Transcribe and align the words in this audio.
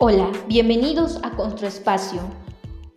Hola, 0.00 0.30
bienvenidos 0.46 1.18
a 1.24 1.32
Contraespacio, 1.32 2.20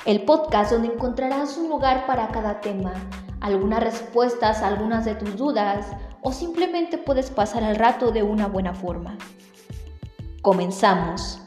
el 0.06 0.22
podcast 0.22 0.72
donde 0.72 0.90
encontrarás 0.90 1.58
un 1.58 1.68
lugar 1.68 2.06
para 2.06 2.28
cada 2.28 2.62
tema, 2.62 2.94
algunas 3.40 3.84
respuestas 3.84 4.62
a 4.62 4.68
algunas 4.68 5.04
de 5.04 5.16
tus 5.16 5.36
dudas 5.36 5.88
o 6.22 6.32
simplemente 6.32 7.00
puedes 7.00 7.32
pasar 7.32 7.64
el 7.64 7.76
rato 7.76 8.12
de 8.12 8.22
una 8.22 8.46
buena 8.46 8.76
forma. 8.76 9.18
Comenzamos. 10.44 11.42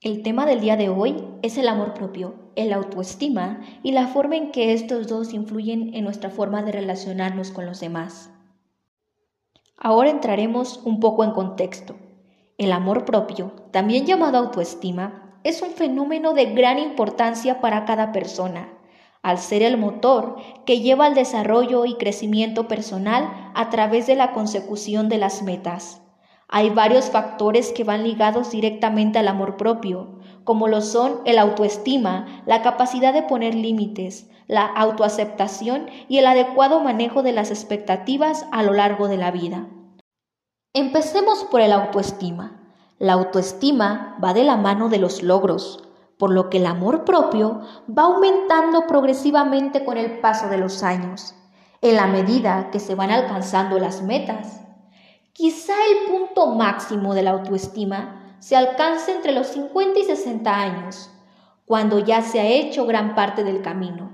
El 0.00 0.24
tema 0.24 0.44
del 0.44 0.60
día 0.60 0.76
de 0.76 0.88
hoy 0.88 1.24
es 1.42 1.56
el 1.56 1.68
amor 1.68 1.94
propio, 1.94 2.34
el 2.56 2.72
autoestima 2.72 3.60
y 3.84 3.92
la 3.92 4.08
forma 4.08 4.34
en 4.34 4.50
que 4.50 4.72
estos 4.72 5.06
dos 5.06 5.34
influyen 5.34 5.94
en 5.94 6.02
nuestra 6.02 6.30
forma 6.30 6.64
de 6.64 6.72
relacionarnos 6.72 7.52
con 7.52 7.64
los 7.64 7.78
demás. 7.78 8.32
Ahora 9.82 10.10
entraremos 10.10 10.82
un 10.84 11.00
poco 11.00 11.24
en 11.24 11.30
contexto. 11.30 11.96
El 12.58 12.70
amor 12.70 13.06
propio, 13.06 13.52
también 13.70 14.04
llamado 14.04 14.36
autoestima, 14.36 15.38
es 15.42 15.62
un 15.62 15.70
fenómeno 15.70 16.34
de 16.34 16.52
gran 16.52 16.78
importancia 16.78 17.62
para 17.62 17.86
cada 17.86 18.12
persona, 18.12 18.68
al 19.22 19.38
ser 19.38 19.62
el 19.62 19.78
motor 19.78 20.36
que 20.66 20.80
lleva 20.80 21.06
al 21.06 21.14
desarrollo 21.14 21.86
y 21.86 21.94
crecimiento 21.94 22.68
personal 22.68 23.52
a 23.54 23.70
través 23.70 24.06
de 24.06 24.16
la 24.16 24.32
consecución 24.32 25.08
de 25.08 25.16
las 25.16 25.42
metas. 25.42 26.02
Hay 26.46 26.68
varios 26.68 27.08
factores 27.08 27.72
que 27.72 27.84
van 27.84 28.02
ligados 28.02 28.50
directamente 28.50 29.18
al 29.18 29.28
amor 29.28 29.56
propio, 29.56 30.18
como 30.44 30.68
lo 30.68 30.82
son 30.82 31.22
el 31.24 31.38
autoestima, 31.38 32.42
la 32.44 32.60
capacidad 32.60 33.14
de 33.14 33.22
poner 33.22 33.54
límites, 33.54 34.28
la 34.50 34.66
autoaceptación 34.66 35.86
y 36.08 36.18
el 36.18 36.26
adecuado 36.26 36.80
manejo 36.80 37.22
de 37.22 37.30
las 37.30 37.50
expectativas 37.52 38.46
a 38.50 38.64
lo 38.64 38.72
largo 38.72 39.06
de 39.06 39.16
la 39.16 39.30
vida. 39.30 39.68
Empecemos 40.72 41.42
por 41.50 41.60
el 41.60 41.72
autoestima. 41.72 42.52
La 43.00 43.14
autoestima 43.14 44.16
va 44.22 44.32
de 44.32 44.44
la 44.44 44.56
mano 44.56 44.88
de 44.88 44.98
los 44.98 45.20
logros, 45.20 45.82
por 46.16 46.30
lo 46.30 46.48
que 46.48 46.58
el 46.58 46.66
amor 46.66 47.04
propio 47.04 47.62
va 47.88 48.04
aumentando 48.04 48.86
progresivamente 48.86 49.84
con 49.84 49.96
el 49.96 50.20
paso 50.20 50.48
de 50.48 50.58
los 50.58 50.84
años, 50.84 51.34
en 51.80 51.96
la 51.96 52.06
medida 52.06 52.70
que 52.70 52.78
se 52.78 52.94
van 52.94 53.10
alcanzando 53.10 53.80
las 53.80 54.02
metas. 54.02 54.60
Quizá 55.32 55.72
el 55.90 56.12
punto 56.12 56.54
máximo 56.54 57.14
de 57.14 57.22
la 57.24 57.32
autoestima 57.32 58.36
se 58.38 58.54
alcance 58.54 59.10
entre 59.10 59.32
los 59.32 59.48
50 59.48 59.98
y 59.98 60.04
60 60.04 60.54
años, 60.54 61.10
cuando 61.66 61.98
ya 61.98 62.22
se 62.22 62.38
ha 62.38 62.46
hecho 62.46 62.86
gran 62.86 63.16
parte 63.16 63.42
del 63.42 63.60
camino. 63.60 64.12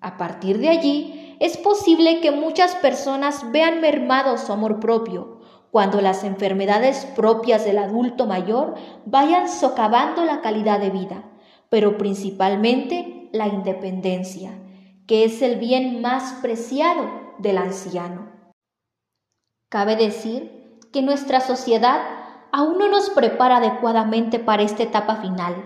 A 0.00 0.16
partir 0.18 0.58
de 0.58 0.68
allí, 0.68 1.36
es 1.40 1.56
posible 1.56 2.20
que 2.20 2.30
muchas 2.30 2.76
personas 2.76 3.50
vean 3.50 3.80
mermado 3.80 4.38
su 4.38 4.52
amor 4.52 4.78
propio, 4.78 5.35
cuando 5.76 6.00
las 6.00 6.24
enfermedades 6.24 7.04
propias 7.04 7.66
del 7.66 7.76
adulto 7.76 8.24
mayor 8.24 8.76
vayan 9.04 9.46
socavando 9.46 10.24
la 10.24 10.40
calidad 10.40 10.80
de 10.80 10.88
vida, 10.88 11.24
pero 11.68 11.98
principalmente 11.98 13.28
la 13.34 13.46
independencia, 13.46 14.52
que 15.06 15.24
es 15.24 15.42
el 15.42 15.56
bien 15.58 16.00
más 16.00 16.40
preciado 16.40 17.10
del 17.36 17.58
anciano. 17.58 18.30
Cabe 19.68 19.96
decir 19.96 20.80
que 20.94 21.02
nuestra 21.02 21.42
sociedad 21.42 22.00
aún 22.52 22.78
no 22.78 22.88
nos 22.88 23.10
prepara 23.10 23.58
adecuadamente 23.58 24.38
para 24.38 24.62
esta 24.62 24.82
etapa 24.82 25.16
final, 25.16 25.56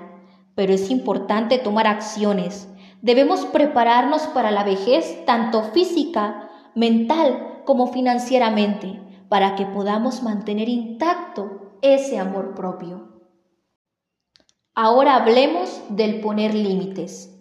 pero 0.57 0.73
es 0.73 0.91
importante 0.91 1.59
tomar 1.59 1.87
acciones 1.87 2.67
Debemos 3.03 3.47
prepararnos 3.47 4.27
para 4.27 4.51
la 4.51 4.63
vejez 4.63 5.25
tanto 5.25 5.63
física, 5.63 6.51
mental 6.75 7.63
como 7.65 7.87
financieramente, 7.87 9.01
para 9.31 9.55
que 9.55 9.65
podamos 9.65 10.25
mantener 10.25 10.69
intacto 10.69 11.77
ese 11.83 12.19
amor 12.19 12.57
propio. 12.57 13.23
Ahora 14.75 15.15
hablemos 15.15 15.83
del 15.89 16.21
poner 16.21 16.53
límites. 16.53 17.33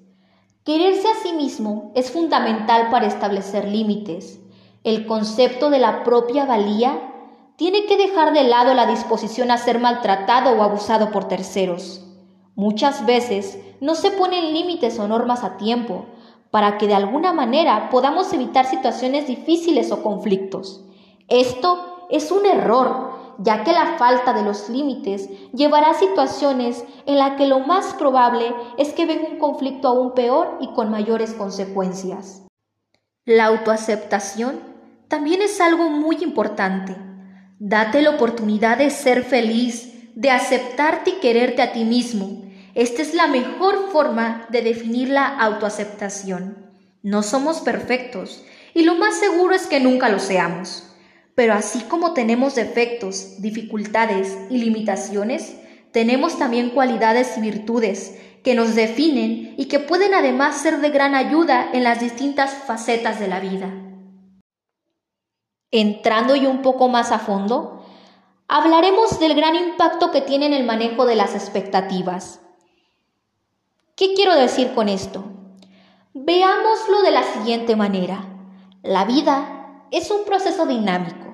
Quererse 0.63 1.07
a 1.07 1.15
sí 1.15 1.33
mismo 1.33 1.91
es 1.95 2.11
fundamental 2.11 2.89
para 2.91 3.07
establecer 3.07 3.67
límites. 3.67 4.39
El 4.83 5.07
concepto 5.07 5.71
de 5.71 5.79
la 5.79 6.03
propia 6.03 6.45
valía 6.45 7.11
tiene 7.55 7.87
que 7.87 7.97
dejar 7.97 8.33
de 8.33 8.43
lado 8.43 8.75
la 8.75 8.85
disposición 8.85 9.49
a 9.49 9.57
ser 9.57 9.79
maltratado 9.79 10.51
o 10.51 10.61
abusado 10.61 11.09
por 11.09 11.27
terceros. 11.27 12.05
Muchas 12.53 13.07
veces 13.07 13.57
no 13.81 13.95
se 13.95 14.11
ponen 14.11 14.53
límites 14.53 14.99
o 14.99 15.07
normas 15.07 15.43
a 15.43 15.57
tiempo 15.57 16.05
para 16.51 16.77
que 16.77 16.85
de 16.85 16.93
alguna 16.93 17.33
manera 17.33 17.89
podamos 17.89 18.31
evitar 18.31 18.67
situaciones 18.67 19.25
difíciles 19.25 19.91
o 19.91 20.03
conflictos. 20.03 20.85
Esto 21.29 22.07
es 22.09 22.31
un 22.31 22.45
error, 22.45 23.35
ya 23.39 23.63
que 23.63 23.71
la 23.71 23.97
falta 23.97 24.33
de 24.33 24.43
los 24.43 24.69
límites 24.69 25.29
llevará 25.53 25.91
a 25.91 25.99
situaciones 25.99 26.83
en 27.05 27.17
las 27.17 27.37
que 27.37 27.45
lo 27.45 27.59
más 27.59 27.93
probable 27.93 28.53
es 28.77 28.93
que 28.93 29.05
venga 29.05 29.29
un 29.29 29.37
conflicto 29.37 29.87
aún 29.87 30.13
peor 30.13 30.57
y 30.59 30.73
con 30.73 30.91
mayores 30.91 31.33
consecuencias. 31.33 32.43
La 33.25 33.45
autoaceptación 33.45 34.59
también 35.07 35.41
es 35.41 35.61
algo 35.61 35.89
muy 35.89 36.17
importante. 36.21 36.95
Date 37.59 38.01
la 38.01 38.11
oportunidad 38.11 38.77
de 38.77 38.89
ser 38.89 39.23
feliz, 39.23 40.11
de 40.15 40.31
aceptarte 40.31 41.11
y 41.11 41.19
quererte 41.19 41.61
a 41.61 41.71
ti 41.71 41.85
mismo 41.85 42.49
esta 42.75 43.01
es 43.01 43.13
la 43.13 43.27
mejor 43.27 43.91
forma 43.91 44.45
de 44.49 44.61
definir 44.61 45.09
la 45.09 45.27
autoaceptación. 45.27 46.71
No 47.01 47.23
somos 47.23 47.61
perfectos 47.61 48.43
y 48.73 48.83
lo 48.83 48.95
más 48.95 49.19
seguro 49.19 49.55
es 49.55 49.67
que 49.67 49.79
nunca 49.79 50.07
lo 50.09 50.19
seamos. 50.19 50.88
Pero 51.39 51.53
así 51.53 51.83
como 51.83 52.11
tenemos 52.11 52.55
defectos, 52.55 53.41
dificultades 53.41 54.37
y 54.49 54.57
limitaciones, 54.57 55.55
tenemos 55.93 56.37
también 56.37 56.71
cualidades 56.71 57.37
y 57.37 57.39
virtudes 57.39 58.19
que 58.43 58.55
nos 58.55 58.75
definen 58.75 59.55
y 59.57 59.69
que 59.69 59.79
pueden 59.79 60.13
además 60.13 60.57
ser 60.57 60.81
de 60.81 60.89
gran 60.89 61.15
ayuda 61.15 61.69
en 61.71 61.85
las 61.85 62.01
distintas 62.01 62.53
facetas 62.53 63.21
de 63.21 63.29
la 63.29 63.39
vida. 63.39 63.71
Entrando 65.71 66.35
y 66.35 66.45
un 66.45 66.61
poco 66.61 66.89
más 66.89 67.13
a 67.13 67.19
fondo, 67.19 67.85
hablaremos 68.49 69.17
del 69.21 69.33
gran 69.33 69.55
impacto 69.55 70.11
que 70.11 70.19
tienen 70.19 70.51
el 70.51 70.65
manejo 70.65 71.05
de 71.05 71.15
las 71.15 71.35
expectativas. 71.35 72.41
¿Qué 73.95 74.13
quiero 74.13 74.35
decir 74.35 74.73
con 74.73 74.89
esto? 74.89 75.23
Veámoslo 76.13 77.01
de 77.01 77.11
la 77.11 77.23
siguiente 77.23 77.77
manera. 77.77 78.25
La 78.83 79.05
vida 79.05 79.85
es 79.89 80.11
un 80.11 80.25
proceso 80.25 80.65
dinámico. 80.65 81.28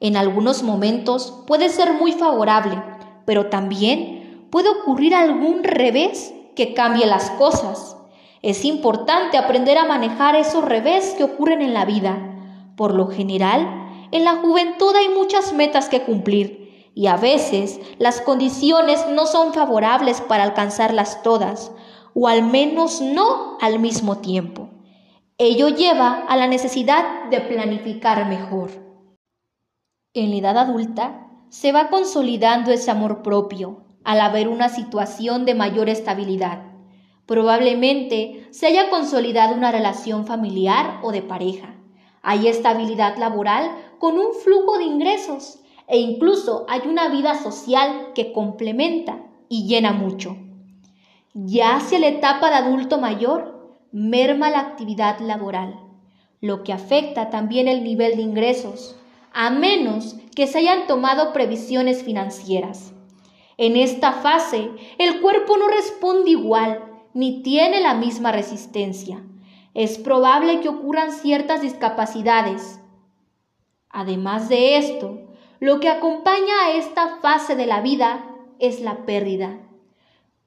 En 0.00 0.16
algunos 0.16 0.62
momentos 0.62 1.42
puede 1.46 1.68
ser 1.68 1.92
muy 1.92 2.12
favorable, 2.12 2.82
pero 3.26 3.46
también 3.50 4.46
puede 4.50 4.70
ocurrir 4.70 5.14
algún 5.14 5.62
revés 5.62 6.32
que 6.56 6.72
cambie 6.72 7.06
las 7.06 7.30
cosas. 7.32 7.98
Es 8.42 8.64
importante 8.64 9.36
aprender 9.36 9.76
a 9.76 9.84
manejar 9.84 10.36
esos 10.36 10.64
revés 10.64 11.14
que 11.18 11.24
ocurren 11.24 11.60
en 11.60 11.74
la 11.74 11.84
vida. 11.84 12.18
Por 12.76 12.94
lo 12.94 13.08
general, 13.08 13.68
en 14.10 14.24
la 14.24 14.36
juventud 14.36 14.94
hay 14.96 15.10
muchas 15.10 15.52
metas 15.52 15.90
que 15.90 16.02
cumplir 16.02 16.90
y 16.94 17.06
a 17.06 17.16
veces 17.16 17.78
las 17.98 18.22
condiciones 18.22 19.06
no 19.10 19.26
son 19.26 19.52
favorables 19.52 20.22
para 20.22 20.44
alcanzarlas 20.44 21.22
todas, 21.22 21.72
o 22.14 22.26
al 22.26 22.42
menos 22.42 23.02
no 23.02 23.58
al 23.60 23.78
mismo 23.78 24.18
tiempo. 24.18 24.70
Ello 25.38 25.68
lleva 25.68 26.24
a 26.26 26.36
la 26.36 26.46
necesidad 26.46 27.28
de 27.30 27.40
planificar 27.40 28.26
mejor. 28.26 28.89
En 30.12 30.30
la 30.30 30.36
edad 30.38 30.58
adulta 30.58 31.28
se 31.50 31.70
va 31.70 31.88
consolidando 31.88 32.72
ese 32.72 32.90
amor 32.90 33.22
propio 33.22 33.84
al 34.02 34.20
haber 34.20 34.48
una 34.48 34.68
situación 34.68 35.44
de 35.44 35.54
mayor 35.54 35.88
estabilidad. 35.88 36.62
Probablemente 37.26 38.48
se 38.50 38.66
haya 38.66 38.90
consolidado 38.90 39.54
una 39.54 39.70
relación 39.70 40.26
familiar 40.26 40.98
o 41.04 41.12
de 41.12 41.22
pareja. 41.22 41.76
Hay 42.22 42.48
estabilidad 42.48 43.18
laboral 43.18 43.70
con 44.00 44.18
un 44.18 44.34
flujo 44.34 44.78
de 44.78 44.84
ingresos 44.84 45.60
e 45.86 45.98
incluso 45.98 46.66
hay 46.68 46.80
una 46.88 47.08
vida 47.08 47.36
social 47.36 48.08
que 48.12 48.32
complementa 48.32 49.22
y 49.48 49.68
llena 49.68 49.92
mucho. 49.92 50.36
Ya 51.34 51.76
hacia 51.76 52.00
la 52.00 52.08
etapa 52.08 52.50
de 52.50 52.56
adulto 52.56 52.98
mayor, 52.98 53.78
merma 53.92 54.50
la 54.50 54.58
actividad 54.58 55.20
laboral, 55.20 55.78
lo 56.40 56.64
que 56.64 56.72
afecta 56.72 57.30
también 57.30 57.68
el 57.68 57.84
nivel 57.84 58.16
de 58.16 58.22
ingresos, 58.22 58.99
a 59.32 59.50
menos 59.50 60.16
que 60.34 60.46
se 60.46 60.58
hayan 60.58 60.86
tomado 60.86 61.32
previsiones 61.32 62.02
financieras. 62.02 62.92
En 63.56 63.76
esta 63.76 64.12
fase, 64.12 64.70
el 64.98 65.20
cuerpo 65.20 65.56
no 65.56 65.68
responde 65.68 66.30
igual 66.30 66.84
ni 67.12 67.42
tiene 67.42 67.80
la 67.80 67.94
misma 67.94 68.32
resistencia. 68.32 69.22
Es 69.74 69.98
probable 69.98 70.60
que 70.60 70.68
ocurran 70.68 71.12
ciertas 71.12 71.60
discapacidades. 71.60 72.80
Además 73.88 74.48
de 74.48 74.78
esto, 74.78 75.18
lo 75.58 75.80
que 75.80 75.88
acompaña 75.88 76.54
a 76.64 76.72
esta 76.72 77.18
fase 77.20 77.54
de 77.56 77.66
la 77.66 77.80
vida 77.80 78.24
es 78.58 78.80
la 78.80 79.04
pérdida 79.04 79.58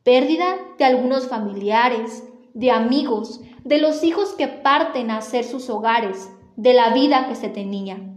pérdida 0.03 0.57
de 0.77 0.85
algunos 0.85 1.27
familiares, 1.27 2.23
de 2.53 2.71
amigos, 2.71 3.41
de 3.63 3.79
los 3.79 4.03
hijos 4.03 4.33
que 4.33 4.47
parten 4.47 5.09
a 5.09 5.17
hacer 5.17 5.45
sus 5.45 5.69
hogares, 5.69 6.29
de 6.57 6.73
la 6.73 6.93
vida 6.93 7.27
que 7.27 7.35
se 7.35 7.49
tenía. 7.49 8.12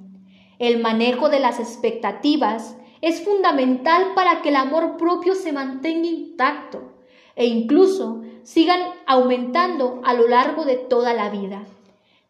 El 0.58 0.80
manejo 0.80 1.28
de 1.28 1.40
las 1.40 1.60
expectativas 1.60 2.76
es 3.02 3.22
fundamental 3.22 4.14
para 4.14 4.40
que 4.42 4.48
el 4.48 4.56
amor 4.56 4.96
propio 4.96 5.34
se 5.34 5.52
mantenga 5.52 6.08
intacto 6.08 6.92
e 7.34 7.44
incluso 7.44 8.22
sigan 8.42 8.80
aumentando 9.06 10.00
a 10.04 10.14
lo 10.14 10.26
largo 10.28 10.64
de 10.64 10.76
toda 10.76 11.12
la 11.12 11.28
vida. 11.28 11.64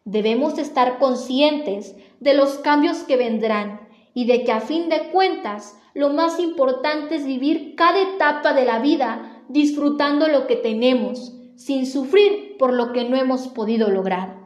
Debemos 0.03 0.57
estar 0.57 0.99
conscientes 0.99 1.95
de 2.19 2.33
los 2.33 2.55
cambios 2.59 2.99
que 2.99 3.17
vendrán 3.17 3.87
y 4.13 4.25
de 4.25 4.43
que 4.43 4.51
a 4.51 4.59
fin 4.59 4.89
de 4.89 5.09
cuentas 5.09 5.77
lo 5.93 6.09
más 6.09 6.39
importante 6.39 7.15
es 7.15 7.25
vivir 7.25 7.75
cada 7.75 8.01
etapa 8.01 8.53
de 8.53 8.65
la 8.65 8.79
vida 8.79 9.43
disfrutando 9.47 10.27
lo 10.27 10.47
que 10.47 10.55
tenemos, 10.55 11.33
sin 11.55 11.85
sufrir 11.85 12.55
por 12.57 12.73
lo 12.73 12.91
que 12.91 13.03
no 13.03 13.15
hemos 13.15 13.47
podido 13.47 13.89
lograr. 13.89 14.36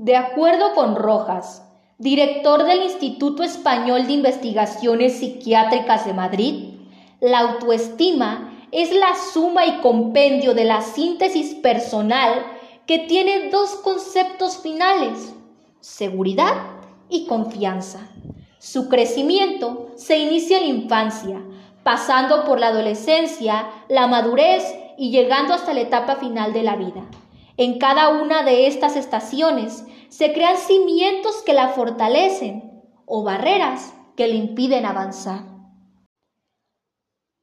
De 0.00 0.14
acuerdo 0.14 0.74
con 0.74 0.94
Rojas, 0.94 1.68
director 1.98 2.62
del 2.62 2.84
Instituto 2.84 3.42
Español 3.42 4.06
de 4.06 4.12
Investigaciones 4.12 5.18
Psiquiátricas 5.18 6.06
de 6.06 6.12
Madrid, 6.12 6.74
la 7.20 7.40
autoestima 7.40 8.56
es 8.70 8.92
la 8.92 9.16
suma 9.32 9.66
y 9.66 9.80
compendio 9.80 10.54
de 10.54 10.66
la 10.66 10.82
síntesis 10.82 11.56
personal 11.56 12.46
que 12.86 13.00
tiene 13.00 13.50
dos 13.50 13.70
conceptos 13.82 14.58
finales, 14.58 15.34
seguridad 15.80 16.54
y 17.08 17.26
confianza. 17.26 17.98
Su 18.60 18.88
crecimiento 18.88 19.90
se 19.96 20.16
inicia 20.16 20.58
en 20.58 20.62
la 20.62 20.74
infancia, 20.80 21.42
pasando 21.82 22.44
por 22.44 22.60
la 22.60 22.68
adolescencia, 22.68 23.68
la 23.88 24.06
madurez 24.06 24.62
y 24.96 25.10
llegando 25.10 25.54
hasta 25.54 25.74
la 25.74 25.80
etapa 25.80 26.14
final 26.14 26.52
de 26.52 26.62
la 26.62 26.76
vida. 26.76 27.02
En 27.58 27.80
cada 27.80 28.10
una 28.10 28.44
de 28.44 28.68
estas 28.68 28.94
estaciones 28.94 29.84
se 30.10 30.32
crean 30.32 30.56
cimientos 30.56 31.42
que 31.44 31.52
la 31.52 31.70
fortalecen 31.70 32.84
o 33.04 33.24
barreras 33.24 33.94
que 34.16 34.28
le 34.28 34.36
impiden 34.36 34.86
avanzar. 34.86 35.40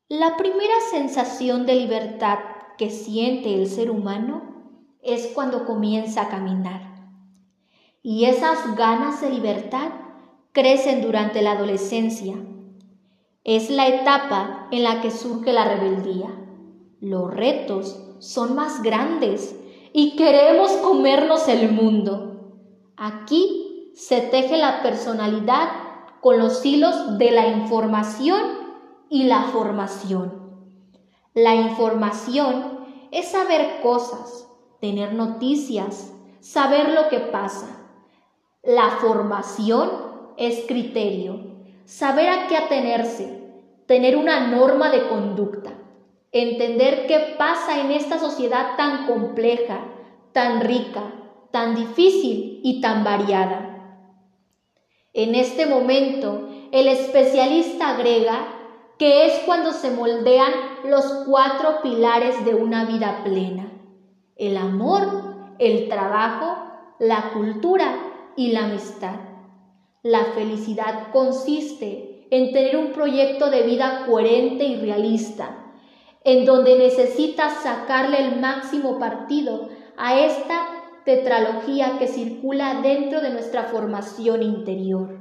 La 0.08 0.38
primera 0.38 0.76
sensación 0.90 1.66
de 1.66 1.76
libertad 1.76 2.40
que 2.78 2.92
siente 2.92 3.56
el 3.56 3.68
ser 3.68 3.92
humano 3.92 4.88
es 5.04 5.28
cuando 5.28 5.66
comienza 5.66 6.22
a 6.22 6.30
caminar. 6.30 6.96
Y 8.02 8.24
esas 8.24 8.74
ganas 8.78 9.20
de 9.20 9.32
libertad 9.32 9.90
crecen 10.54 11.02
durante 11.02 11.42
la 11.42 11.52
adolescencia. 11.52 12.36
Es 13.44 13.70
la 13.70 13.90
etapa 13.90 14.70
en 14.72 14.84
la 14.84 15.02
que 15.02 15.12
surge 15.12 15.52
la 15.52 15.66
rebeldía. 15.66 16.30
Los 17.02 17.34
retos 17.34 18.16
son 18.20 18.56
más 18.56 18.82
grandes 18.82 19.60
y 19.98 20.18
queremos 20.18 20.74
comernos 20.74 21.48
el 21.48 21.72
mundo. 21.72 22.52
Aquí 22.98 23.94
se 23.96 24.20
teje 24.20 24.58
la 24.58 24.84
personalidad 24.84 25.70
con 26.20 26.38
los 26.38 26.66
hilos 26.66 27.18
de 27.18 27.32
la 27.32 27.48
información 27.48 28.42
y 29.10 29.24
la 29.24 29.44
formación. 29.44 30.68
La 31.34 31.56
información 31.56 32.86
es 33.12 33.30
saber 33.30 33.80
cosas, 33.82 34.50
tener 34.82 35.14
noticias, 35.14 36.12
saber 36.42 36.90
lo 36.90 37.08
que 37.08 37.20
pasa. 37.20 37.88
La 38.64 38.98
formación 39.00 39.90
es 40.36 40.66
criterio, 40.68 41.40
saber 41.86 42.28
a 42.28 42.48
qué 42.48 42.58
atenerse, 42.58 43.64
tener 43.86 44.18
una 44.18 44.48
norma 44.48 44.90
de 44.90 45.08
conducta 45.08 45.85
entender 46.32 47.08
qué 47.08 47.36
pasa 47.38 47.80
en 47.80 47.92
esta 47.92 48.20
sociedad 48.20 48.76
tan 48.78 49.08
compleja, 49.08 49.80
tan 50.34 50.62
rica, 50.62 51.04
tan 51.52 51.76
difícil 51.76 52.60
y 52.64 52.82
tan 52.82 53.04
variada. 53.04 53.72
En 55.14 55.34
este 55.36 55.66
momento, 55.66 56.50
el 56.72 56.90
especialista 56.90 57.92
agrega 57.92 58.56
que 58.98 59.26
es 59.26 59.40
cuando 59.46 59.72
se 59.72 59.92
moldean 59.92 60.52
los 60.86 61.06
cuatro 61.28 61.82
pilares 61.82 62.44
de 62.46 62.56
una 62.56 62.86
vida 62.86 63.22
plena. 63.24 63.72
El 64.36 64.58
amor, 64.58 65.54
el 65.60 65.88
trabajo, 65.88 66.58
la 67.00 67.32
cultura 67.34 67.96
y 68.36 68.52
la 68.52 68.66
amistad. 68.66 69.16
La 70.04 70.26
felicidad 70.36 71.12
consiste 71.12 72.28
en 72.32 72.52
tener 72.52 72.78
un 72.78 72.92
proyecto 72.92 73.50
de 73.50 73.64
vida 73.64 74.06
coherente 74.06 74.66
y 74.66 74.76
realista, 74.76 75.65
en 76.26 76.44
donde 76.44 76.78
necesitas 76.78 77.62
sacarle 77.62 78.18
el 78.18 78.42
máximo 78.42 78.98
partido 78.98 79.70
a 79.96 80.20
esta 80.20 80.68
tetralogía 81.06 82.00
que 82.00 82.08
circula 82.08 82.82
dentro 82.82 83.22
de 83.22 83.30
nuestra 83.30 83.66
formación 83.66 84.42
interior. 84.42 85.20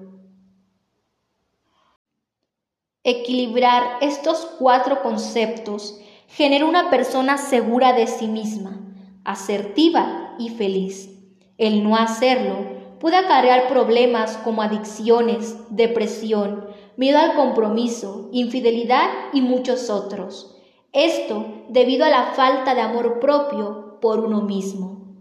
Equilibrar 3.04 3.98
estos 4.00 4.46
cuatro 4.58 5.02
conceptos 5.02 6.00
genera 6.26 6.64
una 6.64 6.88
persona 6.88 7.36
segura 7.36 7.92
de 7.92 8.06
sí 8.06 8.26
misma, 8.26 8.80
asertiva 9.24 10.34
y 10.38 10.48
feliz. 10.48 11.10
El 11.58 11.84
no 11.84 11.96
hacerlo 11.96 12.56
puede 12.98 13.16
acarrear 13.16 13.68
problemas 13.68 14.38
como 14.38 14.62
adicciones, 14.62 15.54
depresión, 15.68 16.66
miedo 16.96 17.18
al 17.18 17.34
compromiso, 17.34 18.30
infidelidad 18.32 19.10
y 19.34 19.42
muchos 19.42 19.90
otros. 19.90 20.53
Esto 20.94 21.64
debido 21.70 22.04
a 22.04 22.08
la 22.08 22.26
falta 22.34 22.76
de 22.76 22.80
amor 22.80 23.18
propio 23.18 23.98
por 24.00 24.20
uno 24.20 24.42
mismo. 24.42 25.16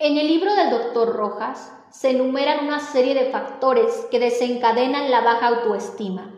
En 0.00 0.18
el 0.18 0.26
libro 0.26 0.52
del 0.52 0.70
doctor 0.70 1.14
Rojas 1.14 1.72
se 1.92 2.10
enumeran 2.10 2.66
una 2.66 2.80
serie 2.80 3.14
de 3.14 3.30
factores 3.30 4.08
que 4.10 4.18
desencadenan 4.18 5.12
la 5.12 5.20
baja 5.20 5.46
autoestima. 5.46 6.34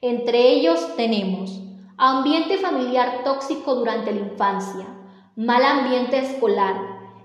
Entre 0.00 0.48
ellos 0.48 0.96
tenemos 0.96 1.60
ambiente 1.96 2.58
familiar 2.58 3.22
tóxico 3.22 3.76
durante 3.76 4.12
la 4.12 4.20
infancia, 4.32 4.86
mal 5.36 5.62
ambiente 5.62 6.18
escolar, 6.18 6.74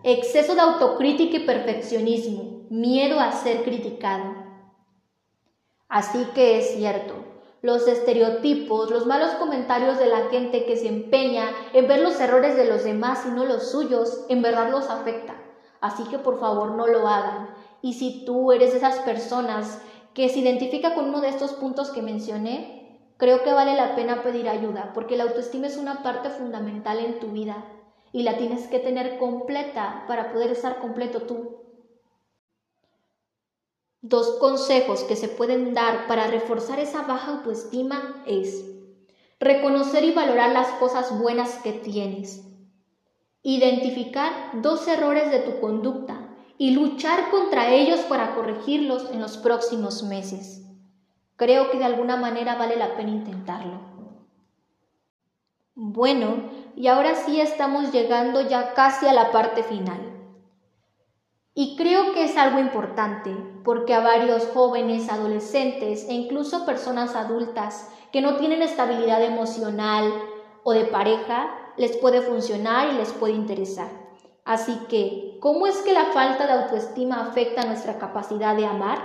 exceso 0.04 0.54
de 0.54 0.62
autocrítica 0.62 1.38
y 1.38 1.46
perfeccionismo, 1.48 2.68
miedo 2.70 3.20
a 3.20 3.32
ser 3.32 3.64
criticado. 3.64 4.36
Así 5.90 6.24
que 6.36 6.60
es 6.60 6.76
cierto, 6.76 7.23
los 7.64 7.88
estereotipos, 7.88 8.92
los 8.92 9.06
malos 9.06 9.32
comentarios 9.36 9.98
de 9.98 10.08
la 10.08 10.28
gente 10.30 10.66
que 10.66 10.76
se 10.76 10.90
empeña 10.90 11.50
en 11.72 11.88
ver 11.88 12.02
los 12.02 12.20
errores 12.20 12.58
de 12.58 12.66
los 12.66 12.84
demás 12.84 13.24
y 13.26 13.32
no 13.32 13.46
los 13.46 13.72
suyos, 13.72 14.26
en 14.28 14.42
verdad 14.42 14.70
los 14.70 14.90
afecta. 14.90 15.36
Así 15.80 16.04
que 16.04 16.20
por 16.20 16.42
favor 16.42 16.72
no 16.72 16.88
lo 16.88 17.08
hagan. 17.08 17.56
Y 17.82 17.94
si 17.94 18.26
tú 18.26 18.52
eres 18.52 18.72
de 18.72 18.80
esas 18.80 19.00
personas 19.00 19.82
que 20.14 20.28
se 20.28 20.40
identifica 20.40 20.94
con 20.94 21.06
uno 21.06 21.22
de 21.22 21.30
estos 21.30 21.54
puntos 21.54 21.90
que 21.90 22.02
mencioné, 22.02 23.00
creo 23.16 23.44
que 23.44 23.54
vale 23.54 23.76
la 23.76 23.96
pena 23.96 24.24
pedir 24.24 24.50
ayuda, 24.50 24.92
porque 24.94 25.16
la 25.16 25.24
autoestima 25.24 25.68
es 25.68 25.78
una 25.78 26.04
parte 26.04 26.30
fundamental 26.30 27.00
en 27.00 27.22
tu 27.22 27.28
vida 27.28 27.64
y 28.12 28.24
la 28.24 28.36
tienes 28.36 28.68
que 28.68 28.80
tener 28.80 29.18
completa 29.18 30.04
para 30.10 30.34
poder 30.34 30.52
estar 30.52 30.80
completo 30.80 31.22
tú. 31.22 31.64
Dos 34.06 34.32
consejos 34.38 35.06
que 35.06 35.16
se 35.16 35.30
pueden 35.30 35.74
dar 35.74 36.08
para 36.08 36.28
reforzar 36.28 36.78
esa 36.78 37.04
baja 37.04 37.38
autoestima 37.38 38.22
es 38.26 38.66
reconocer 39.40 40.04
y 40.04 40.12
valorar 40.12 40.52
las 40.52 40.68
cosas 40.74 41.18
buenas 41.18 41.60
que 41.64 41.72
tienes, 41.72 42.44
identificar 43.44 44.32
dos 44.62 44.90
errores 44.90 45.32
de 45.32 45.40
tu 45.40 45.62
conducta 45.62 46.36
y 46.58 46.72
luchar 46.72 47.32
contra 47.32 47.72
ellos 47.72 48.02
para 48.02 48.36
corregirlos 48.36 49.10
en 49.10 49.22
los 49.22 49.38
próximos 49.38 50.04
meses. 50.04 50.66
Creo 51.38 51.72
que 51.72 51.78
de 51.78 51.86
alguna 51.86 52.18
manera 52.18 52.56
vale 52.56 52.76
la 52.76 52.98
pena 52.98 53.12
intentarlo. 53.12 53.80
Bueno, 55.76 56.50
y 56.76 56.88
ahora 56.88 57.16
sí 57.16 57.40
estamos 57.40 57.94
llegando 57.94 58.42
ya 58.42 58.74
casi 58.74 59.08
a 59.08 59.14
la 59.14 59.32
parte 59.32 59.64
final. 59.64 60.13
Es 62.24 62.38
algo 62.38 62.58
importante, 62.60 63.36
porque 63.66 63.94
a 63.94 64.00
varios 64.00 64.48
jóvenes, 64.54 65.10
adolescentes 65.10 66.08
e 66.08 66.14
incluso 66.14 66.66
personas 66.66 67.18
adultas 67.18 67.90
que 68.14 68.22
no 68.22 68.38
tienen 68.38 68.62
estabilidad 68.62 69.22
emocional 69.22 70.10
o 70.64 70.72
de 70.72 70.86
pareja, 70.86 71.54
les 71.76 71.98
puede 71.98 72.22
funcionar 72.22 72.94
y 72.94 72.98
les 72.98 73.12
puede 73.12 73.34
interesar. 73.34 73.90
Así 74.46 74.74
que, 74.88 75.38
¿cómo 75.42 75.68
es 75.68 75.76
que 75.82 75.92
la 75.92 76.14
falta 76.14 76.48
de 76.48 76.54
autoestima 76.54 77.20
afecta 77.20 77.66
nuestra 77.66 78.00
capacidad 78.00 78.56
de 78.56 78.68
amar? 78.68 79.00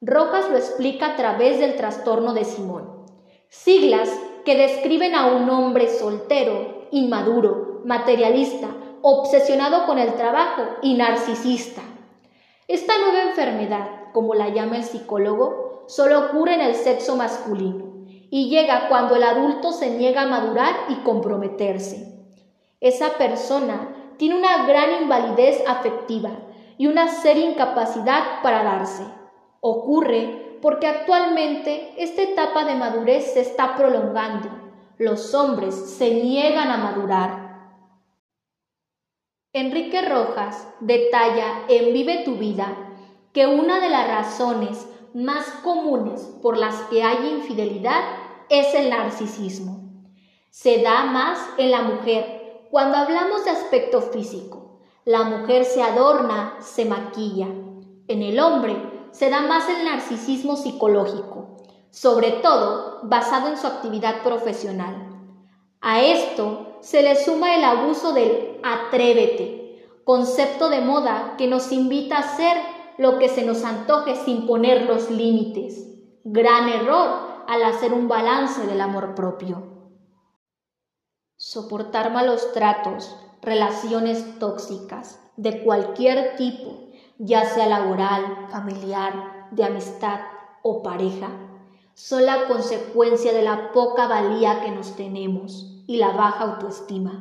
Rojas 0.00 0.48
lo 0.48 0.56
explica 0.56 1.08
a 1.08 1.16
través 1.16 1.58
del 1.58 1.76
trastorno 1.76 2.32
de 2.32 2.46
Simón. 2.46 3.04
Siglas 3.50 4.08
que 4.46 4.56
describen 4.56 5.14
a 5.14 5.26
un 5.26 5.50
hombre 5.50 5.88
soltero, 5.90 6.88
inmaduro, 6.90 7.82
materialista, 7.84 8.68
obsesionado 9.02 9.84
con 9.84 9.98
el 9.98 10.14
trabajo 10.14 10.62
y 10.80 10.94
narcisista. 10.94 11.82
Esta 12.70 12.92
nueva 12.98 13.22
enfermedad, 13.22 14.12
como 14.12 14.32
la 14.34 14.50
llama 14.50 14.76
el 14.76 14.84
psicólogo, 14.84 15.86
solo 15.88 16.26
ocurre 16.26 16.54
en 16.54 16.60
el 16.60 16.76
sexo 16.76 17.16
masculino 17.16 18.04
y 18.30 18.48
llega 18.48 18.88
cuando 18.88 19.16
el 19.16 19.24
adulto 19.24 19.72
se 19.72 19.90
niega 19.90 20.22
a 20.22 20.28
madurar 20.28 20.76
y 20.88 20.94
comprometerse. 21.02 22.16
Esa 22.78 23.18
persona 23.18 24.12
tiene 24.18 24.36
una 24.36 24.68
gran 24.68 25.02
invalidez 25.02 25.60
afectiva 25.66 26.30
y 26.78 26.86
una 26.86 27.08
seria 27.08 27.50
incapacidad 27.50 28.40
para 28.40 28.62
darse. 28.62 29.02
Ocurre 29.60 30.58
porque 30.62 30.86
actualmente 30.86 31.92
esta 31.96 32.22
etapa 32.22 32.64
de 32.66 32.76
madurez 32.76 33.32
se 33.34 33.40
está 33.40 33.74
prolongando. 33.74 34.48
Los 34.96 35.34
hombres 35.34 35.74
se 35.74 36.14
niegan 36.14 36.70
a 36.70 36.76
madurar. 36.76 37.39
Enrique 39.52 40.00
Rojas 40.02 40.68
detalla 40.78 41.64
en 41.68 41.92
Vive 41.92 42.22
tu 42.24 42.36
vida 42.36 42.72
que 43.32 43.48
una 43.48 43.80
de 43.80 43.88
las 43.88 44.06
razones 44.06 44.86
más 45.12 45.44
comunes 45.64 46.20
por 46.40 46.56
las 46.56 46.76
que 46.82 47.02
hay 47.02 47.30
infidelidad 47.30 48.00
es 48.48 48.72
el 48.76 48.90
narcisismo. 48.90 49.90
Se 50.50 50.80
da 50.82 51.02
más 51.06 51.40
en 51.58 51.72
la 51.72 51.82
mujer 51.82 52.68
cuando 52.70 52.98
hablamos 52.98 53.44
de 53.44 53.50
aspecto 53.50 54.00
físico. 54.00 54.82
La 55.04 55.24
mujer 55.24 55.64
se 55.64 55.82
adorna, 55.82 56.54
se 56.60 56.84
maquilla. 56.84 57.48
En 58.06 58.22
el 58.22 58.38
hombre 58.38 58.76
se 59.10 59.30
da 59.30 59.40
más 59.40 59.68
el 59.68 59.84
narcisismo 59.84 60.56
psicológico, 60.56 61.56
sobre 61.90 62.30
todo 62.30 63.00
basado 63.02 63.48
en 63.48 63.56
su 63.56 63.66
actividad 63.66 64.22
profesional. 64.22 65.08
A 65.80 66.02
esto 66.02 66.69
se 66.80 67.02
le 67.02 67.16
suma 67.16 67.54
el 67.56 67.64
abuso 67.64 68.12
del 68.12 68.58
atrévete, 68.62 70.00
concepto 70.04 70.70
de 70.70 70.80
moda 70.80 71.34
que 71.36 71.46
nos 71.46 71.72
invita 71.72 72.16
a 72.16 72.20
hacer 72.20 72.56
lo 72.98 73.18
que 73.18 73.28
se 73.28 73.44
nos 73.44 73.64
antoje 73.64 74.16
sin 74.16 74.46
poner 74.46 74.86
los 74.86 75.10
límites. 75.10 75.86
Gran 76.24 76.68
error 76.68 77.44
al 77.46 77.62
hacer 77.64 77.92
un 77.92 78.08
balance 78.08 78.66
del 78.66 78.80
amor 78.80 79.14
propio. 79.14 79.62
Soportar 81.36 82.12
malos 82.12 82.52
tratos, 82.52 83.16
relaciones 83.40 84.38
tóxicas 84.38 85.20
de 85.36 85.62
cualquier 85.62 86.36
tipo, 86.36 86.90
ya 87.18 87.44
sea 87.44 87.66
laboral, 87.66 88.48
familiar, 88.50 89.48
de 89.50 89.64
amistad 89.64 90.20
o 90.62 90.82
pareja, 90.82 91.30
son 91.94 92.26
la 92.26 92.46
consecuencia 92.46 93.32
de 93.32 93.42
la 93.42 93.72
poca 93.72 94.06
valía 94.06 94.60
que 94.62 94.70
nos 94.70 94.96
tenemos 94.96 95.69
y 95.90 95.96
la 95.96 96.12
baja 96.12 96.44
autoestima. 96.44 97.20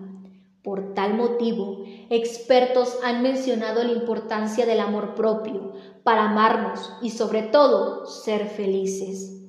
Por 0.64 0.94
tal 0.94 1.16
motivo, 1.16 1.80
expertos 2.12 3.00
han 3.04 3.24
mencionado 3.24 3.84
la 3.84 3.94
importancia 3.94 4.68
del 4.68 4.80
amor 4.80 5.16
propio 5.16 5.74
para 6.04 6.26
amarnos 6.26 6.94
y 7.02 7.10
sobre 7.10 7.42
todo 7.42 8.06
ser 8.06 8.46
felices. 8.46 9.42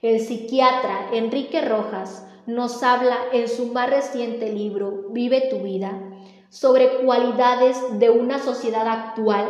El 0.00 0.18
psiquiatra 0.18 1.10
Enrique 1.12 1.60
Rojas 1.60 2.26
nos 2.46 2.82
habla 2.82 3.18
en 3.34 3.50
su 3.50 3.66
más 3.66 3.90
reciente 3.90 4.50
libro 4.50 5.08
Vive 5.10 5.50
tu 5.50 5.58
vida 5.58 6.00
sobre 6.48 7.04
cualidades 7.04 7.76
de 7.98 8.08
una 8.08 8.38
sociedad 8.38 8.88
actual 8.88 9.44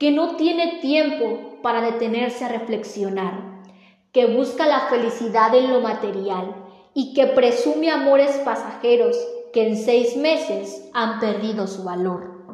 que 0.00 0.10
no 0.10 0.34
tiene 0.34 0.80
tiempo 0.80 1.60
para 1.62 1.80
detenerse 1.80 2.44
a 2.44 2.48
reflexionar, 2.48 3.62
que 4.10 4.26
busca 4.26 4.66
la 4.66 4.88
felicidad 4.88 5.54
en 5.54 5.70
lo 5.70 5.80
material 5.80 6.64
y 7.00 7.14
que 7.14 7.28
presume 7.28 7.92
amores 7.92 8.38
pasajeros 8.38 9.16
que 9.52 9.68
en 9.68 9.76
seis 9.76 10.16
meses 10.16 10.82
han 10.92 11.20
perdido 11.20 11.68
su 11.68 11.84
valor. 11.84 12.44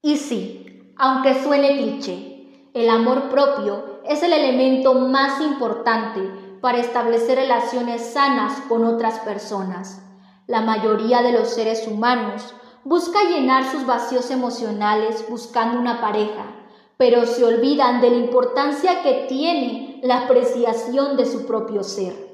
Y 0.00 0.18
sí, 0.18 0.94
aunque 0.96 1.42
suene 1.42 1.78
cliché, 1.78 2.70
el 2.74 2.88
amor 2.88 3.28
propio 3.28 4.02
es 4.04 4.22
el 4.22 4.32
elemento 4.32 4.94
más 4.94 5.40
importante 5.40 6.20
para 6.60 6.78
establecer 6.78 7.38
relaciones 7.38 8.02
sanas 8.02 8.60
con 8.68 8.84
otras 8.84 9.18
personas. 9.18 10.00
La 10.46 10.60
mayoría 10.60 11.20
de 11.20 11.32
los 11.32 11.48
seres 11.48 11.88
humanos 11.88 12.54
busca 12.84 13.18
llenar 13.24 13.68
sus 13.68 13.84
vacíos 13.84 14.30
emocionales 14.30 15.24
buscando 15.28 15.80
una 15.80 16.00
pareja, 16.00 16.54
pero 16.96 17.26
se 17.26 17.44
olvidan 17.44 18.00
de 18.00 18.10
la 18.10 18.16
importancia 18.18 19.02
que 19.02 19.26
tiene 19.28 19.98
la 20.04 20.18
apreciación 20.18 21.16
de 21.16 21.26
su 21.26 21.46
propio 21.46 21.82
ser. 21.82 22.27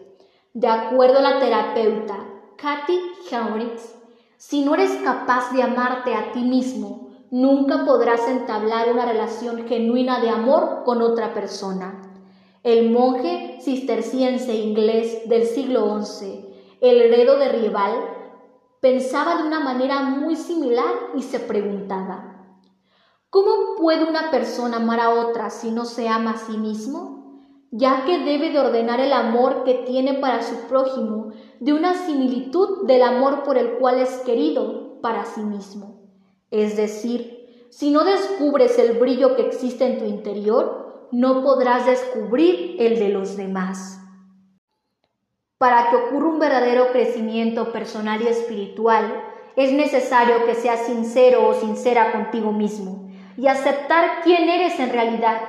De 0.57 0.69
acuerdo 0.69 1.19
a 1.19 1.23
la 1.23 1.41
terapeuta 1.41 2.15
Kathy 2.57 2.97
Henricks, 3.29 3.93
si 4.37 4.65
no 4.65 4.75
eres 4.75 4.93
capaz 5.03 5.53
de 5.53 5.65
amarte 5.65 6.15
a 6.15 6.31
ti 6.31 6.43
mismo, 6.43 7.09
nunca 7.33 7.85
podrás 7.85 8.29
entablar 8.29 8.93
una 8.93 9.05
relación 9.05 9.67
genuina 9.67 10.21
de 10.21 10.31
amor 10.31 10.85
con 10.85 11.03
otra 11.03 11.35
persona. 11.35 12.01
El 12.63 12.93
monje 12.93 13.59
cisterciense 13.63 14.55
inglés 14.55 15.29
del 15.29 15.45
siglo 15.45 16.01
XI, 16.01 16.47
el 16.81 17.03
heredo 17.03 17.37
de 17.37 17.49
Rival, 17.49 17.93
pensaba 18.79 19.39
de 19.39 19.49
una 19.49 19.59
manera 19.59 20.03
muy 20.03 20.37
similar 20.37 20.95
y 21.17 21.23
se 21.23 21.41
preguntaba, 21.41 22.47
¿cómo 23.29 23.75
puede 23.77 24.05
una 24.05 24.31
persona 24.31 24.77
amar 24.77 25.01
a 25.01 25.11
otra 25.11 25.51
si 25.51 25.73
no 25.73 25.85
se 25.85 26.09
ama 26.09 26.35
a 26.35 26.37
sí 26.37 26.59
mismo? 26.59 27.24
Ya 27.77 28.05
que 28.05 28.21
debe 28.21 28.51
de 28.51 28.61
ordenar 28.61 29.01
el 29.01 29.13
amor 29.13 29.65
que 29.65 29.75
tiene 29.75 30.15
para 30.15 30.45
su 30.45 30.69
prójimo 30.69 31.33
de 31.59 31.73
una 31.73 31.95
similitud 32.07 32.87
del 32.87 33.03
amor 33.03 33.43
por 33.43 33.59
el 33.59 33.79
cual 33.79 33.99
es 33.99 34.11
querido 34.19 35.01
para 35.01 35.25
sí 35.25 35.41
mismo. 35.41 36.01
Es 36.53 36.77
decir, 36.77 37.67
si 37.71 37.91
no 37.91 38.05
descubres 38.05 38.79
el 38.79 38.97
brillo 39.01 39.35
que 39.35 39.43
existe 39.43 39.85
en 39.87 39.99
tu 39.99 40.05
interior, 40.05 41.09
no 41.11 41.43
podrás 41.43 41.85
descubrir 41.85 42.77
el 42.79 43.01
de 43.01 43.09
los 43.09 43.37
demás. 43.37 43.99
Para 45.59 45.91
que 45.91 45.97
ocurra 45.97 46.29
un 46.29 46.39
verdadero 46.39 46.93
crecimiento 46.93 47.73
personal 47.73 48.23
y 48.23 48.29
espiritual, 48.29 49.21
es 49.57 49.73
necesario 49.73 50.47
que 50.47 50.55
seas 50.55 50.87
sincero 50.87 51.49
o 51.49 51.55
sincera 51.55 52.13
contigo 52.13 52.53
mismo 52.53 53.09
y 53.37 53.49
aceptar 53.49 54.23
quién 54.23 54.49
eres 54.49 54.79
en 54.79 54.91
realidad. 54.91 55.41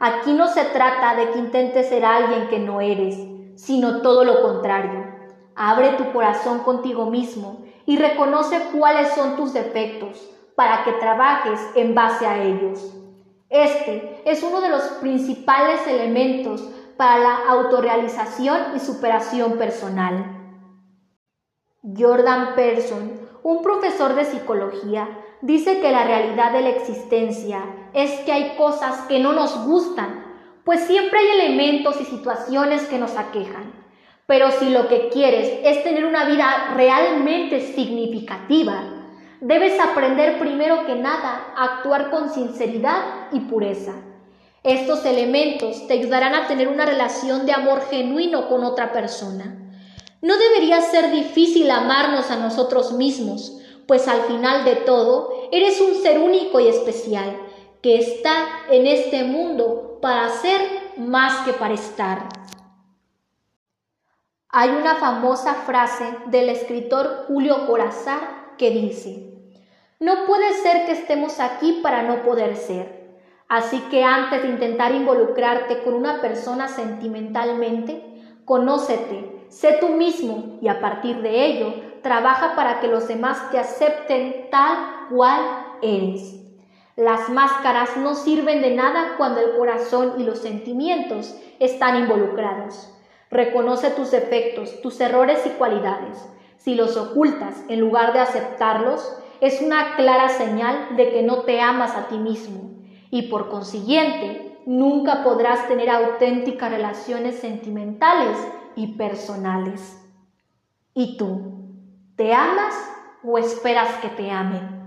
Aquí 0.00 0.32
no 0.32 0.48
se 0.48 0.64
trata 0.64 1.14
de 1.14 1.30
que 1.30 1.38
intentes 1.38 1.88
ser 1.88 2.04
alguien 2.04 2.48
que 2.48 2.58
no 2.58 2.80
eres, 2.80 3.16
sino 3.56 4.02
todo 4.02 4.24
lo 4.24 4.42
contrario. 4.42 5.06
Abre 5.54 5.90
tu 5.90 6.12
corazón 6.12 6.60
contigo 6.60 7.06
mismo 7.06 7.64
y 7.86 7.96
reconoce 7.96 8.58
cuáles 8.76 9.08
son 9.12 9.36
tus 9.36 9.52
defectos 9.52 10.30
para 10.56 10.84
que 10.84 10.92
trabajes 10.92 11.60
en 11.74 11.94
base 11.94 12.26
a 12.26 12.42
ellos. 12.42 12.92
Este 13.50 14.22
es 14.24 14.42
uno 14.42 14.60
de 14.60 14.68
los 14.68 14.82
principales 15.00 15.86
elementos 15.86 16.68
para 16.96 17.18
la 17.18 17.36
autorrealización 17.48 18.58
y 18.74 18.80
superación 18.80 19.58
personal. 19.58 20.40
Jordan 21.82 22.54
Pearson, 22.54 23.20
un 23.42 23.62
profesor 23.62 24.14
de 24.14 24.24
psicología, 24.24 25.08
dice 25.42 25.80
que 25.80 25.92
la 25.92 26.04
realidad 26.04 26.52
de 26.52 26.62
la 26.62 26.70
existencia 26.70 27.83
es 27.94 28.10
que 28.20 28.32
hay 28.32 28.56
cosas 28.56 29.06
que 29.06 29.20
no 29.20 29.32
nos 29.32 29.64
gustan, 29.64 30.24
pues 30.64 30.80
siempre 30.80 31.20
hay 31.20 31.40
elementos 31.40 32.00
y 32.00 32.04
situaciones 32.04 32.82
que 32.88 32.98
nos 32.98 33.16
aquejan. 33.16 33.72
Pero 34.26 34.50
si 34.50 34.70
lo 34.70 34.88
que 34.88 35.10
quieres 35.10 35.60
es 35.64 35.84
tener 35.84 36.04
una 36.04 36.24
vida 36.24 36.72
realmente 36.74 37.60
significativa, 37.60 38.82
debes 39.40 39.78
aprender 39.78 40.38
primero 40.38 40.86
que 40.86 40.94
nada 40.94 41.52
a 41.54 41.64
actuar 41.64 42.10
con 42.10 42.30
sinceridad 42.30 43.28
y 43.32 43.40
pureza. 43.40 43.92
Estos 44.62 45.04
elementos 45.04 45.86
te 45.86 45.92
ayudarán 45.92 46.34
a 46.34 46.46
tener 46.46 46.68
una 46.68 46.86
relación 46.86 47.44
de 47.44 47.52
amor 47.52 47.82
genuino 47.90 48.48
con 48.48 48.64
otra 48.64 48.92
persona. 48.92 49.58
No 50.22 50.38
debería 50.38 50.80
ser 50.80 51.10
difícil 51.10 51.70
amarnos 51.70 52.30
a 52.30 52.36
nosotros 52.36 52.92
mismos, 52.94 53.60
pues 53.86 54.08
al 54.08 54.22
final 54.22 54.64
de 54.64 54.76
todo 54.76 55.48
eres 55.52 55.78
un 55.82 55.94
ser 55.96 56.18
único 56.18 56.60
y 56.60 56.68
especial 56.68 57.43
que 57.84 57.98
está 57.98 58.46
en 58.70 58.86
este 58.86 59.24
mundo 59.24 59.98
para 60.00 60.30
ser 60.30 60.62
más 60.96 61.44
que 61.44 61.52
para 61.52 61.74
estar. 61.74 62.22
Hay 64.48 64.70
una 64.70 64.94
famosa 64.94 65.52
frase 65.52 66.06
del 66.28 66.48
escritor 66.48 67.26
Julio 67.28 67.66
Corazar 67.66 68.54
que 68.56 68.70
dice, 68.70 69.34
no 70.00 70.24
puede 70.24 70.54
ser 70.54 70.86
que 70.86 70.92
estemos 70.92 71.40
aquí 71.40 71.80
para 71.82 72.04
no 72.04 72.22
poder 72.22 72.56
ser. 72.56 73.18
Así 73.50 73.78
que 73.90 74.02
antes 74.02 74.40
de 74.40 74.48
intentar 74.48 74.94
involucrarte 74.94 75.82
con 75.82 75.92
una 75.92 76.22
persona 76.22 76.68
sentimentalmente, 76.68 78.02
conócete, 78.46 79.44
sé 79.50 79.76
tú 79.78 79.88
mismo 79.88 80.58
y 80.62 80.68
a 80.68 80.80
partir 80.80 81.20
de 81.20 81.44
ello 81.44 81.74
trabaja 82.02 82.56
para 82.56 82.80
que 82.80 82.88
los 82.88 83.06
demás 83.08 83.50
te 83.50 83.58
acepten 83.58 84.48
tal 84.50 85.08
cual 85.10 85.42
eres. 85.82 86.43
Las 86.96 87.28
máscaras 87.28 87.96
no 87.96 88.14
sirven 88.14 88.62
de 88.62 88.74
nada 88.74 89.14
cuando 89.16 89.40
el 89.40 89.56
corazón 89.56 90.14
y 90.18 90.22
los 90.22 90.38
sentimientos 90.38 91.34
están 91.58 91.98
involucrados. 91.98 92.90
Reconoce 93.30 93.90
tus 93.90 94.12
defectos, 94.12 94.80
tus 94.80 95.00
errores 95.00 95.44
y 95.44 95.50
cualidades. 95.50 96.24
Si 96.56 96.76
los 96.76 96.96
ocultas 96.96 97.64
en 97.68 97.80
lugar 97.80 98.12
de 98.12 98.20
aceptarlos, 98.20 99.18
es 99.40 99.60
una 99.60 99.96
clara 99.96 100.28
señal 100.28 100.96
de 100.96 101.10
que 101.10 101.22
no 101.22 101.42
te 101.42 101.60
amas 101.60 101.96
a 101.96 102.06
ti 102.06 102.16
mismo 102.16 102.70
y 103.10 103.22
por 103.22 103.48
consiguiente 103.48 104.60
nunca 104.64 105.24
podrás 105.24 105.66
tener 105.68 105.90
auténticas 105.90 106.70
relaciones 106.70 107.36
sentimentales 107.40 108.38
y 108.76 108.96
personales. 108.96 110.00
¿Y 110.94 111.16
tú? 111.16 111.74
¿Te 112.16 112.32
amas 112.32 112.74
o 113.24 113.36
esperas 113.36 113.96
que 113.96 114.08
te 114.08 114.30
amen? 114.30 114.83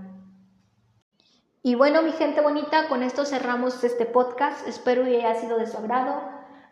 Y 1.68 1.74
bueno, 1.74 2.00
mi 2.00 2.12
gente 2.12 2.40
bonita, 2.40 2.88
con 2.88 3.02
esto 3.02 3.26
cerramos 3.26 3.84
este 3.84 4.06
podcast. 4.06 4.66
Espero 4.66 5.04
que 5.04 5.18
haya 5.18 5.34
sido 5.34 5.58
de 5.58 5.66
su 5.66 5.76
agrado. 5.76 6.22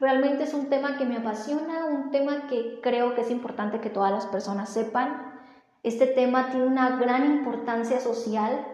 Realmente 0.01 0.45
es 0.45 0.55
un 0.55 0.71
tema 0.71 0.97
que 0.97 1.05
me 1.05 1.19
apasiona, 1.19 1.85
un 1.85 2.11
tema 2.11 2.47
que 2.49 2.81
creo 2.83 3.15
que 3.15 3.21
es 3.21 3.31
importante 3.31 3.83
que 3.83 3.91
todas 3.91 4.11
las 4.11 4.25
personas 4.25 4.71
sepan. 4.71 5.35
Este 5.83 6.07
tema 6.07 6.49
tiene 6.49 6.67
una 6.67 6.97
gran 6.97 7.27
importancia 7.27 8.01
social 8.01 8.67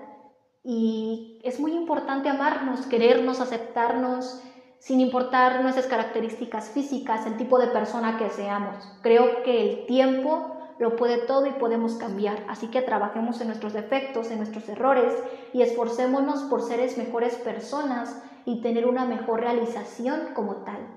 y 0.62 1.40
es 1.42 1.58
muy 1.58 1.72
importante 1.72 2.28
amarnos, 2.28 2.86
querernos, 2.86 3.40
aceptarnos, 3.40 4.44
sin 4.78 5.00
importar 5.00 5.60
nuestras 5.60 5.88
características 5.88 6.70
físicas, 6.70 7.26
el 7.26 7.36
tipo 7.36 7.58
de 7.58 7.66
persona 7.66 8.16
que 8.16 8.30
seamos. 8.30 8.76
Creo 9.02 9.42
que 9.42 9.60
el 9.60 9.86
tiempo 9.86 10.61
lo 10.82 10.96
puede 10.96 11.18
todo 11.18 11.46
y 11.46 11.52
podemos 11.52 11.94
cambiar. 11.94 12.44
Así 12.48 12.66
que 12.66 12.82
trabajemos 12.82 13.40
en 13.40 13.46
nuestros 13.46 13.72
defectos, 13.72 14.32
en 14.32 14.38
nuestros 14.38 14.68
errores 14.68 15.14
y 15.52 15.62
esforcémonos 15.62 16.42
por 16.42 16.60
seres 16.60 16.98
mejores 16.98 17.36
personas 17.36 18.20
y 18.44 18.60
tener 18.62 18.86
una 18.86 19.04
mejor 19.04 19.40
realización 19.40 20.34
como 20.34 20.56
tal. 20.64 20.88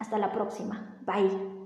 Hasta 0.00 0.18
la 0.18 0.32
próxima. 0.32 0.98
Bye. 1.06 1.57